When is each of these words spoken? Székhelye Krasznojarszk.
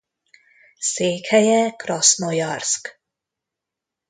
Székhelye 0.79 1.71
Krasznojarszk. 1.75 2.99